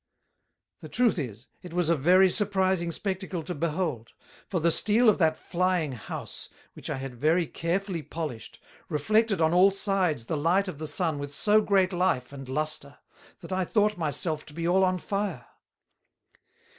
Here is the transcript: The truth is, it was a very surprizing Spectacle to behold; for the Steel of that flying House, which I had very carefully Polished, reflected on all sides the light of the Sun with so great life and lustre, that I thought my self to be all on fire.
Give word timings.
The 0.79 0.89
truth 0.89 1.19
is, 1.19 1.45
it 1.61 1.73
was 1.73 1.87
a 1.87 1.95
very 1.95 2.27
surprizing 2.27 2.91
Spectacle 2.91 3.43
to 3.43 3.53
behold; 3.53 4.13
for 4.47 4.59
the 4.59 4.71
Steel 4.71 5.07
of 5.09 5.19
that 5.19 5.37
flying 5.37 5.91
House, 5.91 6.49
which 6.73 6.89
I 6.89 6.97
had 6.97 7.13
very 7.19 7.45
carefully 7.45 8.01
Polished, 8.01 8.59
reflected 8.89 9.41
on 9.41 9.53
all 9.53 9.69
sides 9.69 10.25
the 10.25 10.35
light 10.37 10.67
of 10.67 10.79
the 10.79 10.87
Sun 10.87 11.19
with 11.19 11.31
so 11.35 11.61
great 11.61 11.93
life 11.93 12.33
and 12.33 12.49
lustre, 12.49 12.97
that 13.41 13.51
I 13.51 13.63
thought 13.63 13.95
my 13.95 14.09
self 14.09 14.43
to 14.47 14.55
be 14.55 14.67
all 14.67 14.83
on 14.83 14.97
fire. 14.97 15.45